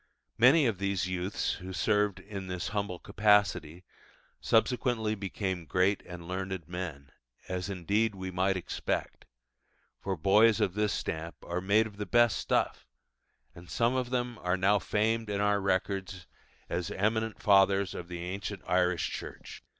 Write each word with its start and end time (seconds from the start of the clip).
Many 0.39 0.65
of 0.65 0.79
these 0.79 1.07
youths 1.07 1.51
who 1.61 1.73
served 1.73 2.19
in 2.19 2.47
this 2.47 2.69
humble 2.69 2.97
capacity 2.97 3.83
subsequently 4.39 5.13
became 5.13 5.67
great 5.67 6.01
and 6.07 6.27
learned 6.27 6.67
men, 6.67 7.11
as 7.47 7.69
indeed 7.69 8.15
we 8.15 8.31
might 8.31 8.57
expect, 8.57 9.25
for 9.99 10.17
boys 10.17 10.59
of 10.59 10.73
this 10.73 10.91
stamp 10.91 11.35
are 11.43 11.61
made 11.61 11.85
of 11.85 11.97
the 11.97 12.07
best 12.07 12.39
stuff; 12.39 12.87
and 13.53 13.69
some 13.69 13.93
of 13.95 14.09
them 14.09 14.39
are 14.39 14.57
now 14.57 14.79
famed 14.79 15.29
in 15.29 15.39
our 15.39 15.61
records 15.61 16.25
as 16.67 16.89
eminent 16.89 17.39
fathers 17.39 17.93
of 17.93 18.07
the 18.07 18.23
ancient 18.23 18.63
Irish 18.65 19.11
Church. 19.11 19.61